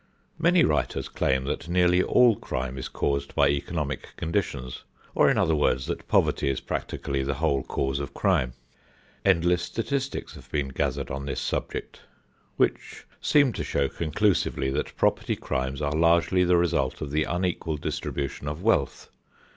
[0.39, 4.81] Many writers claim that nearly all crime is caused by economic conditions,
[5.13, 8.53] or in other words that poverty is practically the whole cause of crime.
[9.23, 11.99] Endless statistics have been gathered on this subject
[12.57, 17.77] which seem to show conclusively that property crimes are largely the result of the unequal
[17.77, 19.07] distribution of wealth.